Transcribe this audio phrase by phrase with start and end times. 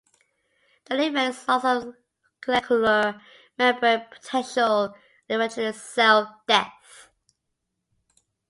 [0.85, 1.93] The effect is loss of
[2.43, 3.21] cellular
[3.59, 4.93] membrane potential and
[5.29, 7.11] eventually cell death.